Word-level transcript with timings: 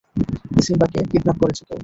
সিম্বাকে 0.65 0.99
kidnap 1.11 1.37
করেছে 1.41 1.63
কেউ। 1.67 1.79